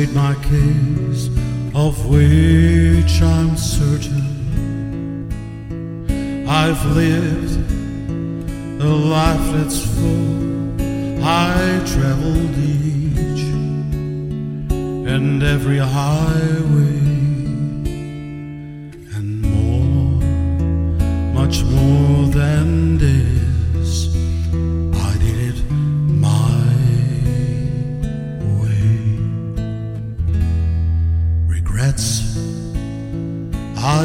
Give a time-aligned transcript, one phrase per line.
[0.00, 1.28] state my case,
[1.74, 4.28] of which I'm certain.
[6.48, 7.70] I've lived
[8.80, 10.80] a life that's full.
[11.22, 13.44] I traveled each
[15.12, 16.99] and every highway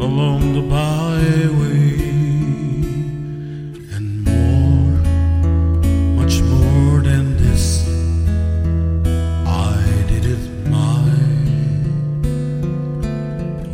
[0.00, 1.96] along the byway,
[3.94, 5.00] and more,
[6.20, 7.88] much more than this.
[9.46, 11.02] I did it my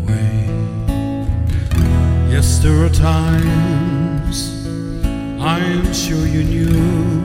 [0.07, 0.47] way.
[2.31, 4.67] Yes, there are times
[5.41, 7.23] I'm sure you knew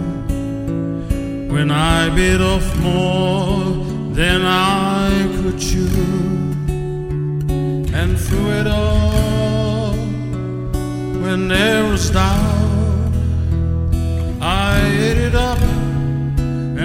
[1.54, 5.88] when I bit off more than I could chew,
[8.08, 9.92] and through it all,
[11.24, 13.12] when there was doubt,
[14.42, 15.62] I ate it up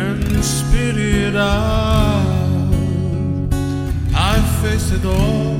[0.03, 2.27] and spit it out.
[4.33, 5.55] I faced it all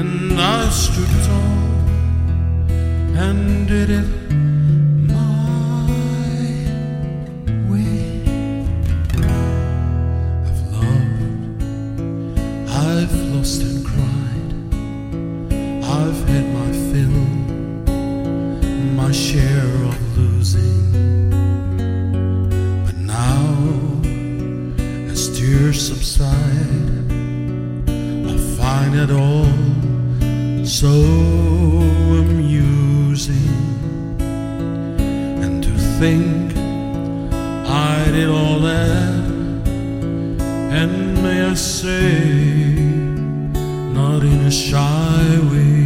[0.00, 1.58] and I stood tall
[3.26, 4.37] and did it
[16.08, 17.20] I've had my fill,
[18.96, 20.90] my share of losing.
[22.86, 23.44] But now,
[25.12, 27.12] as tears subside,
[28.26, 29.52] I find it all
[30.64, 30.94] so
[32.24, 33.58] amusing.
[35.42, 36.56] And to think
[37.68, 39.28] I did all that,
[40.72, 42.87] and may I say,
[43.98, 45.82] not in a shy way.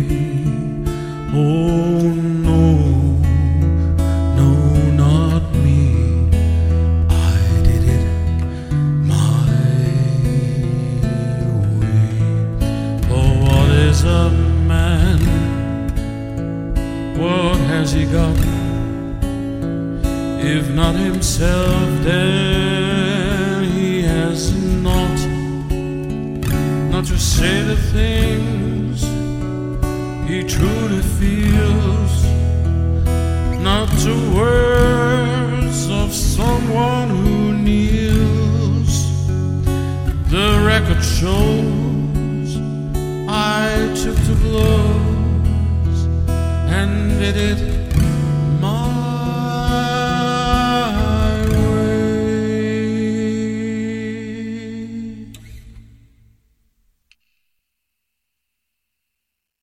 [1.33, 2.13] Oh
[2.49, 2.63] no,
[4.39, 4.51] no,
[5.03, 5.81] not me.
[7.09, 7.37] I
[7.67, 8.07] did it
[9.13, 9.45] my
[11.81, 12.01] way.
[13.09, 14.25] For what is a
[14.73, 15.21] man?
[17.23, 18.39] What has he got?
[20.55, 22.92] If not himself, then
[27.07, 29.03] To say the things
[30.29, 32.25] he truly feels,
[33.61, 38.95] not to words of someone who kneels.
[40.31, 42.57] The record shows
[43.29, 46.05] I took the blows
[46.71, 47.82] and did it